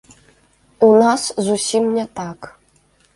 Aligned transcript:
У 0.87 0.87
нас 1.03 1.21
зусім 1.47 1.83
не 1.99 2.05
так. 2.21 2.39